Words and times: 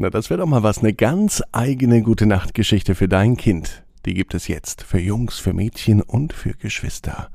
Na, 0.00 0.10
das 0.10 0.30
wäre 0.30 0.38
doch 0.40 0.46
mal 0.46 0.62
was, 0.62 0.78
eine 0.78 0.94
ganz 0.94 1.42
eigene 1.50 2.02
gute 2.02 2.26
Nachtgeschichte 2.26 2.94
für 2.94 3.08
dein 3.08 3.36
Kind. 3.36 3.82
Die 4.06 4.14
gibt 4.14 4.32
es 4.32 4.46
jetzt 4.46 4.82
für 4.82 5.00
Jungs, 5.00 5.40
für 5.40 5.52
Mädchen 5.52 6.02
und 6.02 6.32
für 6.32 6.54
Geschwister. 6.54 7.30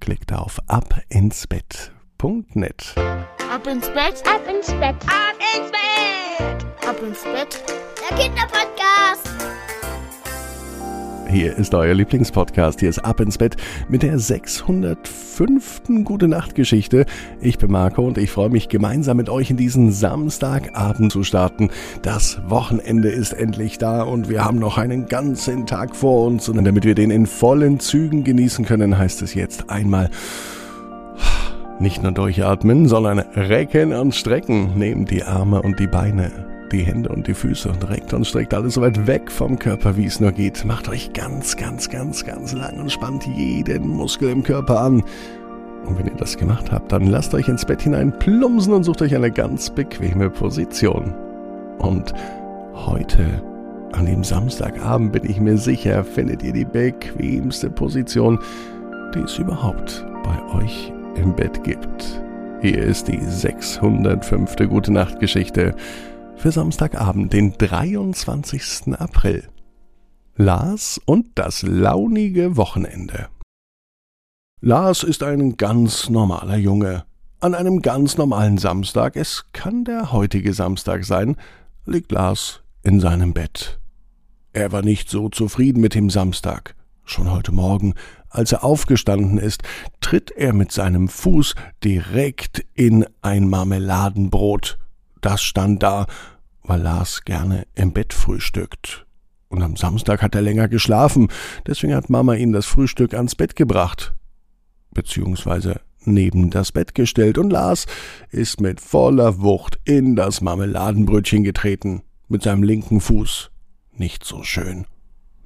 Klickt 0.00 0.32
auf 0.32 0.58
abinsbett.net. 0.68 2.94
Ab 3.52 3.66
ins 3.66 3.88
Bett, 3.88 4.22
ab 4.26 4.40
ins 4.48 4.68
Bett, 4.68 4.96
ab 5.06 5.36
ins 5.54 5.70
Bett, 5.70 6.64
ab 6.88 6.96
ins 7.02 7.24
Bett. 7.24 7.62
Der 8.10 8.16
Kinderpodcast. 8.16 9.47
Hier 11.30 11.58
ist 11.58 11.74
euer 11.74 11.92
Lieblingspodcast. 11.92 12.80
Hier 12.80 12.88
ist 12.88 13.00
Ab 13.00 13.20
ins 13.20 13.36
Bett 13.36 13.58
mit 13.90 14.02
der 14.02 14.18
605. 14.18 15.82
Gute 16.02 16.26
Nacht 16.26 16.54
Geschichte. 16.54 17.04
Ich 17.42 17.58
bin 17.58 17.70
Marco 17.70 18.06
und 18.06 18.16
ich 18.16 18.30
freue 18.30 18.48
mich 18.48 18.70
gemeinsam 18.70 19.18
mit 19.18 19.28
euch 19.28 19.50
in 19.50 19.58
diesen 19.58 19.92
Samstagabend 19.92 21.12
zu 21.12 21.24
starten. 21.24 21.68
Das 22.00 22.40
Wochenende 22.48 23.10
ist 23.10 23.34
endlich 23.34 23.76
da 23.76 24.02
und 24.02 24.30
wir 24.30 24.42
haben 24.42 24.58
noch 24.58 24.78
einen 24.78 25.06
ganzen 25.06 25.66
Tag 25.66 25.94
vor 25.94 26.26
uns. 26.26 26.48
Und 26.48 26.64
damit 26.64 26.84
wir 26.84 26.94
den 26.94 27.10
in 27.10 27.26
vollen 27.26 27.78
Zügen 27.78 28.24
genießen 28.24 28.64
können, 28.64 28.96
heißt 28.96 29.20
es 29.20 29.34
jetzt 29.34 29.68
einmal 29.68 30.08
nicht 31.78 32.02
nur 32.02 32.12
durchatmen, 32.12 32.88
sondern 32.88 33.18
recken 33.18 33.92
und 33.92 34.14
strecken. 34.14 34.78
Nehmt 34.78 35.10
die 35.10 35.24
Arme 35.24 35.60
und 35.60 35.78
die 35.78 35.88
Beine 35.88 36.57
die 36.72 36.82
Hände 36.82 37.08
und 37.10 37.26
die 37.26 37.34
Füße 37.34 37.68
und 37.68 37.88
reckt 37.88 38.12
und 38.12 38.26
streckt 38.26 38.54
alles 38.54 38.74
so 38.74 38.80
weit 38.80 39.06
weg 39.06 39.30
vom 39.30 39.58
Körper, 39.58 39.96
wie 39.96 40.06
es 40.06 40.20
nur 40.20 40.32
geht. 40.32 40.64
Macht 40.64 40.88
euch 40.88 41.12
ganz, 41.12 41.56
ganz, 41.56 41.88
ganz, 41.90 42.24
ganz 42.24 42.52
lang 42.52 42.78
und 42.78 42.92
spannt 42.92 43.26
jeden 43.26 43.88
Muskel 43.88 44.30
im 44.30 44.42
Körper 44.42 44.80
an. 44.80 45.02
Und 45.86 45.98
wenn 45.98 46.06
ihr 46.06 46.16
das 46.16 46.36
gemacht 46.36 46.70
habt, 46.70 46.92
dann 46.92 47.06
lasst 47.06 47.34
euch 47.34 47.48
ins 47.48 47.64
Bett 47.64 47.82
hinein 47.82 48.16
plumpsen 48.18 48.72
und 48.74 48.84
sucht 48.84 49.02
euch 49.02 49.14
eine 49.14 49.30
ganz 49.30 49.70
bequeme 49.70 50.30
Position. 50.30 51.14
Und 51.78 52.12
heute, 52.74 53.24
an 53.92 54.06
dem 54.06 54.22
Samstagabend, 54.22 55.12
bin 55.12 55.24
ich 55.24 55.40
mir 55.40 55.56
sicher, 55.56 56.04
findet 56.04 56.42
ihr 56.42 56.52
die 56.52 56.64
bequemste 56.64 57.70
Position, 57.70 58.38
die 59.14 59.20
es 59.20 59.38
überhaupt 59.38 60.04
bei 60.24 60.58
euch 60.58 60.92
im 61.14 61.34
Bett 61.34 61.64
gibt. 61.64 62.22
Hier 62.60 62.82
ist 62.82 63.06
die 63.08 63.20
605. 63.20 64.56
Gute 64.68 64.92
Nacht 64.92 65.20
Geschichte 65.20 65.74
für 66.38 66.52
Samstagabend, 66.52 67.32
den 67.32 67.58
23. 67.58 68.94
April. 68.96 69.48
Lars 70.36 71.00
und 71.04 71.26
das 71.34 71.62
launige 71.62 72.56
Wochenende. 72.56 73.28
Lars 74.60 75.02
ist 75.02 75.24
ein 75.24 75.56
ganz 75.56 76.08
normaler 76.08 76.56
Junge. 76.56 77.04
An 77.40 77.54
einem 77.54 77.82
ganz 77.82 78.16
normalen 78.16 78.56
Samstag, 78.56 79.16
es 79.16 79.46
kann 79.52 79.84
der 79.84 80.12
heutige 80.12 80.54
Samstag 80.54 81.04
sein, 81.04 81.36
liegt 81.86 82.12
Lars 82.12 82.62
in 82.84 83.00
seinem 83.00 83.34
Bett. 83.34 83.80
Er 84.52 84.70
war 84.70 84.82
nicht 84.82 85.10
so 85.10 85.28
zufrieden 85.28 85.80
mit 85.80 85.96
dem 85.96 86.08
Samstag. 86.08 86.76
Schon 87.04 87.32
heute 87.32 87.50
Morgen, 87.50 87.94
als 88.30 88.52
er 88.52 88.62
aufgestanden 88.62 89.38
ist, 89.38 89.64
tritt 90.00 90.30
er 90.30 90.52
mit 90.52 90.70
seinem 90.70 91.08
Fuß 91.08 91.56
direkt 91.82 92.64
in 92.74 93.06
ein 93.22 93.48
Marmeladenbrot 93.48 94.78
das 95.20 95.42
stand 95.42 95.82
da, 95.82 96.06
weil 96.62 96.80
Lars 96.80 97.24
gerne 97.24 97.66
im 97.74 97.92
Bett 97.92 98.12
frühstückt. 98.12 99.06
Und 99.48 99.62
am 99.62 99.76
Samstag 99.76 100.22
hat 100.22 100.34
er 100.34 100.42
länger 100.42 100.68
geschlafen, 100.68 101.28
deswegen 101.66 101.94
hat 101.94 102.10
Mama 102.10 102.34
ihm 102.34 102.52
das 102.52 102.66
Frühstück 102.66 103.14
ans 103.14 103.34
Bett 103.34 103.56
gebracht. 103.56 104.14
Beziehungsweise 104.92 105.80
neben 106.04 106.50
das 106.50 106.72
Bett 106.72 106.94
gestellt 106.94 107.38
und 107.38 107.50
Lars 107.50 107.86
ist 108.30 108.60
mit 108.60 108.80
voller 108.80 109.40
Wucht 109.40 109.78
in 109.84 110.16
das 110.16 110.40
Marmeladenbrötchen 110.40 111.44
getreten, 111.44 112.02
mit 112.28 112.42
seinem 112.42 112.62
linken 112.62 113.00
Fuß. 113.00 113.50
Nicht 113.92 114.24
so 114.24 114.42
schön, 114.42 114.86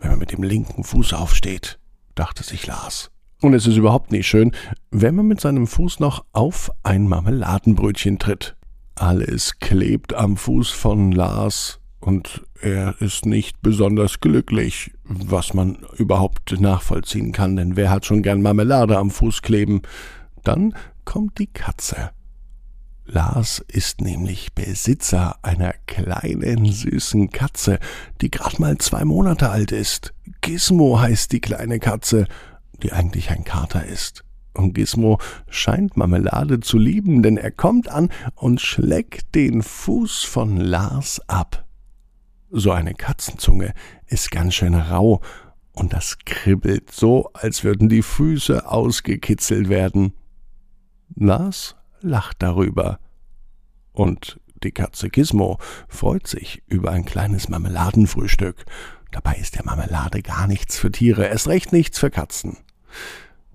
wenn 0.01 0.11
man 0.11 0.19
mit 0.19 0.33
dem 0.33 0.43
linken 0.43 0.85
Fuß 0.85 1.13
aufsteht, 1.15 1.79
dachte 2.15 2.43
sich 2.43 2.67
Lars. 2.67 3.11
Und 3.41 3.55
es 3.55 3.67
ist 3.67 3.77
überhaupt 3.77 4.13
nicht 4.13 4.27
schön, 4.27 4.53
wenn 4.91 5.15
man 5.15 5.27
mit 5.27 5.41
seinem 5.41 5.67
Fuß 5.67 6.01
noch 6.01 6.25
auf 6.33 6.71
ein 6.83 7.09
Marmeladenbrötchen 7.09 8.19
tritt. 8.19 8.57
Alles 8.95 9.59
klebt 9.59 10.15
am 10.15 10.37
Fuß 10.37 10.71
von 10.71 11.13
Lars 11.13 11.81
und 12.01 12.43
er 12.61 13.01
ist 13.01 13.27
nicht 13.27 13.63
besonders 13.63 14.21
glücklich, 14.21 14.93
was 15.05 15.55
man 15.55 15.79
überhaupt 15.97 16.61
nachvollziehen 16.61 17.33
kann, 17.33 17.57
denn 17.57 17.77
wer 17.77 17.91
hat 17.91 18.07
schon 18.07 18.23
gern 18.23 18.43
Marmelade 18.43 18.99
am 18.99 19.11
Fuß 19.11 19.43
kleben? 19.43 19.83
Dann 20.45 20.75
kommt 21.05 21.39
die 21.39 21.47
Katze. 21.47 22.11
Lars 23.05 23.65
ist 23.69 24.01
nämlich 24.01 24.53
Besitzer 24.53 25.37
einer 25.43 25.75
kleinen 25.87 26.71
süßen 26.71 27.31
Katze, 27.31 27.79
die 28.21 28.31
grad 28.31 28.59
mal 28.59 28.79
zwei 28.79 29.05
Monate 29.05 29.51
alt 29.51 29.73
ist. 29.73 30.15
Gizmo 30.41 31.01
heißt 31.01 31.33
die 31.33 31.41
kleine 31.41 31.81
Katze, 31.81 32.27
die 32.83 32.93
eigentlich 32.93 33.31
ein 33.31 33.45
Kater 33.45 33.85
ist. 33.85 34.25
Und 34.55 34.75
Gizmo 34.75 35.19
scheint 35.49 35.97
Marmelade 35.97 36.61
zu 36.61 36.79
lieben, 36.79 37.23
denn 37.23 37.37
er 37.37 37.51
kommt 37.51 37.89
an 37.89 38.11
und 38.35 38.61
schleckt 38.61 39.35
den 39.35 39.63
Fuß 39.63 40.25
von 40.25 40.57
Lars 40.57 41.21
ab. 41.29 41.65
So 42.51 42.71
eine 42.71 42.95
Katzenzunge 42.95 43.73
ist 44.07 44.31
ganz 44.31 44.55
schön 44.55 44.75
rau, 44.75 45.23
und 45.75 45.93
das 45.95 46.19
kribbelt 46.25 46.93
so, 46.93 47.31
als 47.33 47.65
würden 47.65 47.89
die 47.89 48.03
Füße 48.03 48.71
ausgekitzelt 48.71 49.69
werden. 49.69 50.13
Lars 51.15 51.77
lacht 52.01 52.43
darüber. 52.43 52.99
Und 53.93 54.39
die 54.63 54.73
Katze 54.73 55.09
Gizmo 55.09 55.59
freut 55.89 56.27
sich 56.27 56.63
über 56.67 56.91
ein 56.91 57.05
kleines 57.05 57.49
Marmeladenfrühstück. 57.49 58.65
Dabei 59.11 59.35
ist 59.37 59.57
der 59.57 59.65
Marmelade 59.65 60.23
gar 60.23 60.47
nichts 60.47 60.79
für 60.79 60.91
Tiere, 60.91 61.27
erst 61.27 61.49
recht 61.49 61.73
nichts 61.73 61.99
für 61.99 62.11
Katzen. 62.11 62.59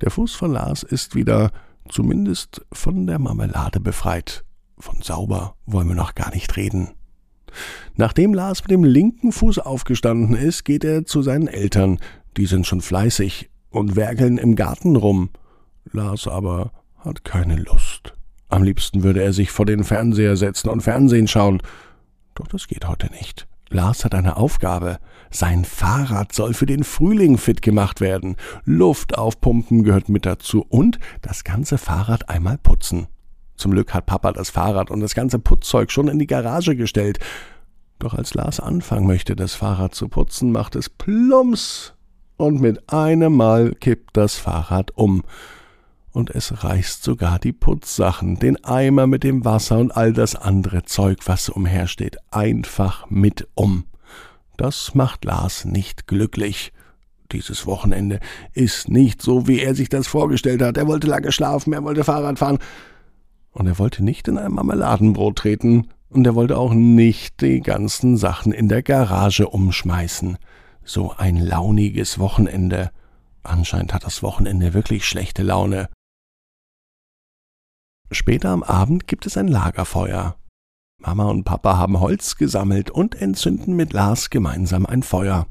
Der 0.02 0.12
Fuß 0.12 0.35
von 0.35 0.52
Lars 0.52 0.84
ist 0.84 1.16
wieder 1.16 1.52
zumindest 1.90 2.66
von 2.72 3.08
der 3.08 3.19
Marmelade 3.19 3.80
befreit. 3.80 4.44
Von 4.78 5.02
sauber 5.02 5.56
wollen 5.66 5.88
wir 5.88 5.96
noch 5.96 6.13
gar 6.13 6.34
nicht 6.34 6.56
reden. 6.56 6.90
Nachdem 7.96 8.34
Lars 8.34 8.62
mit 8.62 8.72
dem 8.72 8.84
linken 8.84 9.31
Fuß 9.31 9.59
aufgestanden 9.59 10.35
ist, 10.35 10.66
geht 10.66 10.84
er 10.84 11.06
zu 11.06 11.22
seinen 11.22 11.47
Eltern. 11.47 12.00
Die 12.35 12.46
sind 12.46 12.68
schon 12.68 12.81
fleißig 12.81 13.50
und 13.69 13.96
werkeln 13.96 14.38
im 14.38 14.56
Garten 14.56 14.96
rum. 14.96 15.30
Lars 15.91 16.28
aber 16.28 16.72
hat 16.97 17.24
keine 17.24 17.56
Lust. 17.56 18.14
Am 18.50 18.64
liebsten 18.64 19.03
würde 19.03 19.24
er 19.24 19.34
sich 19.34 19.52
vor 19.52 19.66
den 19.66 19.84
Fernseher 19.84 20.38
setzen 20.38 20.69
und 20.69 20.81
Fernsehen 20.81 21.28
schauen. 21.28 21.62
Doch 22.35 22.47
das 22.47 22.68
geht 22.68 22.88
heute 22.88 23.08
nicht. 23.12 23.47
Lars 23.69 24.05
hat 24.05 24.16
eine 24.16 24.38
Aufgabe. 24.38 25.00
Sein 25.29 25.66
Fahrrad 25.66 26.33
soll 26.33 26.53
für 26.53 26.66
den 26.66 26.83
Frühling 26.83 27.38
fit 27.38 27.61
gemacht 27.61 28.01
werden. 28.01 28.35
Luft 28.63 29.17
aufpumpen 29.17 29.83
gehört 29.83 30.09
mit 30.09 30.25
dazu 30.25 30.66
und 30.69 31.00
das 31.22 31.44
ganze 31.44 31.78
Fahrrad 31.78 32.29
einmal 32.29 32.57
putzen. 32.57 33.07
Zum 33.55 33.72
Glück 33.72 33.94
hat 33.94 34.05
Papa 34.05 34.31
das 34.31 34.50
Fahrrad 34.50 34.91
und 34.91 35.01
das 35.01 35.16
ganze 35.16 35.39
Putzzeug 35.39 35.91
schon 35.91 36.07
in 36.07 36.19
die 36.19 36.28
Garage 36.28 36.75
gestellt. 36.75 37.19
Doch 38.00 38.13
als 38.13 38.35
Lars 38.35 38.59
anfangen 38.59 39.07
möchte, 39.07 39.35
das 39.35 39.55
Fahrrad 39.55 39.95
zu 39.95 40.07
putzen, 40.07 40.51
macht 40.51 40.75
es 40.75 40.89
plumps 40.89 41.94
und 42.38 42.61
mit 42.61 42.91
einem 42.94 43.35
Mal 43.35 43.73
kippt 43.73 44.16
das 44.16 44.35
Fahrrad 44.35 44.91
um 44.95 45.23
und 46.17 46.31
es 46.31 46.63
reißt 46.63 47.03
sogar 47.03 47.38
die 47.38 47.53
Putzsachen, 47.53 48.39
den 48.39 48.63
Eimer 48.63 49.05
mit 49.05 49.23
dem 49.23 49.45
Wasser 49.45 49.78
und 49.78 49.95
all 49.95 50.13
das 50.13 50.35
andere 50.35 50.81
Zeug, 50.83 51.19
was 51.25 51.47
umhersteht, 51.47 52.17
einfach 52.31 53.07
mit 53.11 53.47
um. 53.53 53.85
Das 54.57 54.95
macht 54.95 55.25
Lars 55.25 55.63
nicht 55.66 56.07
glücklich. 56.07 56.73
Dieses 57.31 57.67
Wochenende 57.67 58.19
ist 58.53 58.89
nicht 58.89 59.22
so, 59.22 59.47
wie 59.47 59.59
er 59.59 59.75
sich 59.75 59.89
das 59.89 60.07
vorgestellt 60.07 60.63
hat. 60.63 60.78
Er 60.78 60.88
wollte 60.88 61.05
lange 61.05 61.31
schlafen, 61.31 61.72
er 61.72 61.83
wollte 61.83 62.03
Fahrrad 62.03 62.39
fahren. 62.39 62.57
Und 63.51 63.67
er 63.67 63.78
wollte 63.78 64.03
nicht 64.03 64.28
in 64.28 64.39
ein 64.39 64.53
Marmeladenbrot 64.53 65.35
treten. 65.35 65.89
Und 66.09 66.25
er 66.25 66.34
wollte 66.34 66.57
auch 66.57 66.73
nicht 66.73 67.41
die 67.41 67.59
ganzen 67.59 68.17
Sachen 68.17 68.53
in 68.53 68.70
der 68.70 68.81
Garage 68.81 69.47
umschmeißen. 69.47 70.40
So 70.84 71.13
ein 71.16 71.37
launiges 71.37 72.17
Wochenende. 72.17 72.90
Anscheinend 73.43 73.93
hat 73.93 74.03
das 74.03 74.23
Wochenende 74.23 74.73
wirklich 74.73 75.05
schlechte 75.05 75.43
Laune. 75.43 75.90
Später 78.12 78.50
am 78.50 78.64
Abend 78.64 79.08
gibt 79.08 79.26
es 79.26 79.38
ein 79.38 79.48
Lagerfeuer. 79.48 80.36
Mama 81.00 81.26
und 81.26 81.44
Papa 81.44 81.78
haben 81.78 82.00
Holz 82.00 82.38
gesammelt 82.38 82.90
und 82.90 83.22
entzünden 83.22 83.76
mit 83.76 83.94
Lars 83.94 84.30
gemeinsam 84.30 84.86
ein 84.86 85.04
Feuer. 85.04 85.48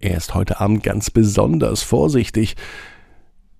Er 0.00 0.16
ist 0.16 0.34
heute 0.34 0.60
Abend 0.60 0.82
ganz 0.82 1.10
besonders 1.10 1.82
vorsichtig, 1.82 2.56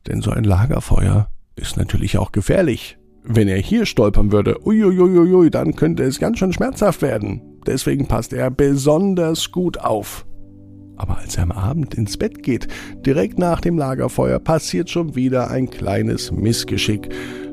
denn 0.06 0.22
so 0.22 0.32
ein 0.32 0.44
Lagerfeuer 0.44 1.30
ist 1.54 1.76
natürlich 1.76 2.18
auch 2.18 2.32
gefährlich. 2.32 2.98
Wenn 3.22 3.46
er 3.46 3.58
hier 3.58 3.86
stolpern 3.86 4.32
würde, 4.32 4.66
uiuiuiui, 4.66 5.50
dann 5.50 5.76
könnte 5.76 6.02
es 6.02 6.18
ganz 6.18 6.38
schön 6.38 6.52
schmerzhaft 6.52 7.02
werden. 7.02 7.60
Deswegen 7.66 8.08
passt 8.08 8.32
er 8.32 8.50
besonders 8.50 9.52
gut 9.52 9.78
auf. 9.78 10.26
Aber 11.02 11.18
als 11.18 11.36
er 11.36 11.42
am 11.42 11.50
Abend 11.50 11.94
ins 11.94 12.16
Bett 12.16 12.44
geht, 12.44 12.68
direkt 13.04 13.36
nach 13.36 13.60
dem 13.60 13.76
Lagerfeuer, 13.76 14.38
passiert 14.38 14.88
schon 14.88 15.16
wieder 15.16 15.50
ein 15.50 15.68
kleines 15.68 16.30
Missgeschick. 16.30 17.08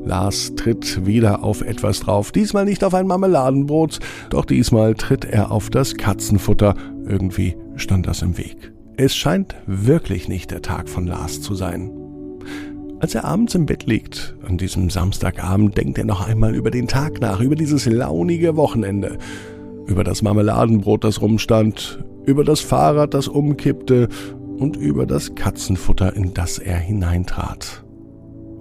Lars 0.06 0.54
tritt 0.56 1.07
wieder 1.07 1.44
auf 1.44 1.62
etwas 1.62 2.01
drauf, 2.01 2.31
diesmal 2.31 2.66
nicht 2.66 2.84
auf 2.84 2.94
ein 2.94 3.07
Marmeladenbrot, 3.07 4.01
doch 4.30 4.46
diesmal 4.46 4.94
tritt 4.94 5.25
er 5.25 5.50
auf 5.51 5.72
das 5.72 5.96
Katzenfutter. 5.96 6.75
Irgendwie 7.07 7.57
stand 7.75 8.06
das 8.06 8.22
im 8.22 8.38
Weg. 8.38 8.72
Es 8.98 9.16
scheint 9.16 9.56
wirklich 9.66 10.30
nicht 10.30 10.52
der 10.52 10.62
Tag 10.62 10.88
von 10.88 11.07
Lars 11.07 11.42
zu 11.42 11.56
sein. 11.56 11.90
Als 13.00 13.16
er 13.16 13.25
abends 13.25 13.56
im 13.56 13.66
Bett 13.66 13.88
liegt, 13.88 14.36
an 14.48 14.60
diesem 14.60 14.92
Samstagabend, 14.92 15.75
denkt 15.75 15.98
er 15.98 16.06
noch 16.06 16.28
einmal 16.28 16.54
über 16.54 16.69
den 16.69 16.88
Tag 16.88 17.19
nach, 17.19 17.40
über 17.40 17.56
dieses 17.56 17.88
launige 17.88 18.56
Wochenende, 18.57 19.18
über 19.88 20.04
das 20.04 20.22
Marmeladenbrot, 20.22 21.04
das 21.04 21.19
rumstand, 21.19 22.04
über 22.30 22.44
das 22.44 22.60
Fahrrad, 22.60 23.16
das 23.16 23.28
umkippte 23.28 24.08
und 24.60 24.78
über 24.78 25.08
das 25.08 25.34
Katzenfutter, 25.34 26.16
in 26.16 26.34
das 26.36 26.60
er 26.60 26.78
hineintrat. 26.78 27.84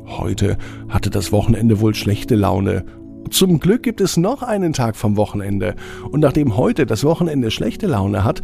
Heute 0.06 0.56
hatte 0.88 1.10
das 1.10 1.32
Wochenende 1.32 1.80
wohl 1.80 1.94
schlechte 1.94 2.34
Laune. 2.34 2.86
Zum 3.30 3.60
Glück 3.60 3.82
gibt 3.82 4.00
es 4.00 4.16
noch 4.16 4.42
einen 4.42 4.72
Tag 4.72 4.96
vom 4.96 5.18
Wochenende, 5.18 5.74
und 6.10 6.20
nachdem 6.20 6.56
heute 6.56 6.86
das 6.86 7.04
Wochenende 7.04 7.50
schlechte 7.50 7.86
Laune 7.86 8.24
hat, 8.24 8.40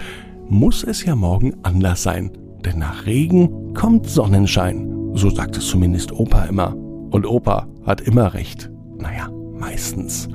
muss 0.47 0.85
es 0.85 1.03
ja 1.06 1.17
morgen 1.17 1.55
anders 1.62 2.03
sein. 2.03 2.31
Denn 2.62 2.79
nach 2.79 3.06
Regen 3.06 3.73
kommt 3.73 4.06
Sonnenschein. 4.06 5.12
So 5.15 5.31
sagt 5.31 5.56
es 5.56 5.67
zumindest 5.69 6.12
Opa 6.12 6.44
immer. 6.44 6.76
Und 6.76 7.26
Opa 7.26 7.67
hat 7.87 8.03
immer 8.03 8.35
recht. 8.35 8.71
Naja, 8.99 9.31
meistens. 9.59 10.29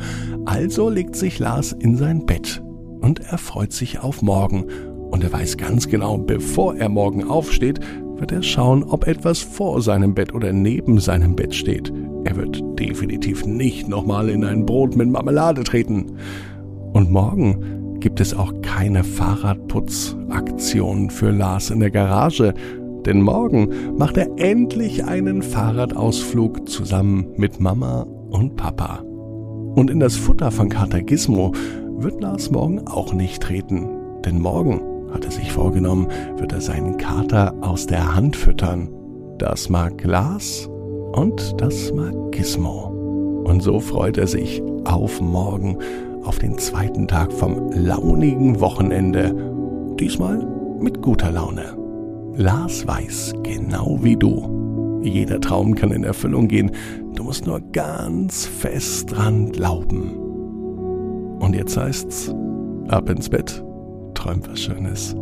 Also 0.45 0.89
legt 0.89 1.15
sich 1.15 1.37
Lars 1.37 1.73
in 1.73 1.95
sein 1.95 2.25
Bett 2.25 2.63
und 3.01 3.19
er 3.19 3.37
freut 3.37 3.73
sich 3.73 3.99
auf 3.99 4.21
morgen. 4.21 4.65
Und 5.11 5.23
er 5.23 5.33
weiß 5.33 5.57
ganz 5.57 5.87
genau, 5.87 6.17
bevor 6.17 6.75
er 6.75 6.89
morgen 6.89 7.23
aufsteht, 7.23 7.79
wird 8.17 8.31
er 8.31 8.43
schauen, 8.43 8.83
ob 8.83 9.07
etwas 9.07 9.39
vor 9.39 9.81
seinem 9.81 10.13
Bett 10.13 10.33
oder 10.33 10.53
neben 10.53 10.99
seinem 10.99 11.35
Bett 11.35 11.55
steht. 11.55 11.91
Er 12.25 12.35
wird 12.35 12.61
definitiv 12.77 13.45
nicht 13.45 13.87
nochmal 13.87 14.29
in 14.29 14.43
ein 14.43 14.65
Brot 14.65 14.95
mit 14.95 15.09
Marmelade 15.09 15.63
treten. 15.63 16.17
Und 16.93 17.11
morgen 17.11 17.97
gibt 17.99 18.19
es 18.19 18.33
auch 18.33 18.53
keine 18.61 19.03
Fahrradputzaktion 19.03 21.09
für 21.09 21.31
Lars 21.31 21.69
in 21.69 21.79
der 21.79 21.91
Garage, 21.91 22.53
denn 23.05 23.21
morgen 23.21 23.69
macht 23.97 24.17
er 24.17 24.29
endlich 24.37 25.05
einen 25.05 25.41
Fahrradausflug 25.41 26.67
zusammen 26.67 27.27
mit 27.37 27.59
Mama 27.59 28.05
und 28.29 28.55
Papa. 28.55 29.03
Und 29.75 29.89
in 29.89 29.99
das 29.99 30.15
Futter 30.15 30.51
von 30.51 30.69
Kater 30.69 31.01
Gizmo 31.01 31.53
wird 32.01 32.21
Lars 32.21 32.49
morgen 32.51 32.87
auch 32.87 33.13
nicht 33.13 33.43
treten. 33.43 33.87
Denn 34.25 34.39
morgen, 34.39 34.81
hat 35.13 35.25
er 35.25 35.31
sich 35.31 35.51
vorgenommen, 35.51 36.07
wird 36.37 36.53
er 36.53 36.61
seinen 36.61 36.97
Kater 36.97 37.53
aus 37.61 37.87
der 37.87 38.15
Hand 38.15 38.35
füttern. 38.35 38.89
Das 39.37 39.69
mag 39.69 40.03
Lars 40.03 40.69
und 41.13 41.59
das 41.61 41.91
mag 41.93 42.13
Gizmo. 42.31 43.43
Und 43.45 43.61
so 43.63 43.79
freut 43.79 44.17
er 44.17 44.27
sich 44.27 44.61
auf 44.85 45.21
morgen, 45.21 45.77
auf 46.23 46.39
den 46.39 46.57
zweiten 46.57 47.07
Tag 47.07 47.31
vom 47.31 47.71
launigen 47.71 48.59
Wochenende. 48.59 49.33
Diesmal 49.99 50.45
mit 50.79 51.01
guter 51.01 51.31
Laune. 51.31 51.77
Lars 52.35 52.85
weiß, 52.87 53.33
genau 53.43 53.99
wie 54.01 54.15
du. 54.15 54.99
Jeder 55.01 55.39
Traum 55.39 55.75
kann 55.75 55.91
in 55.91 56.03
Erfüllung 56.03 56.47
gehen. 56.47 56.71
Du 57.15 57.23
musst 57.23 57.45
nur 57.45 57.61
ganz 57.71 58.45
fest 58.45 59.11
dran 59.11 59.51
glauben. 59.51 60.28
Und 61.39 61.55
jetzt 61.55 61.77
heißt's, 61.77 62.33
ab 62.89 63.09
ins 63.09 63.29
Bett, 63.29 63.63
träum 64.13 64.41
was 64.47 64.59
Schönes. 64.59 65.15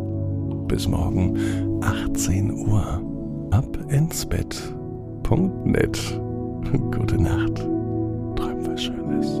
Bis 0.66 0.86
morgen, 0.86 1.38
18 1.82 2.68
Uhr. 2.68 3.02
Ab 3.50 3.78
ins 3.88 4.26
Bett. 4.26 4.74
Punkt 5.22 5.66
net. 5.66 5.98
Gute 6.90 7.20
Nacht. 7.20 7.56
Träum 8.36 8.66
was 8.66 8.82
Schönes. 8.82 9.40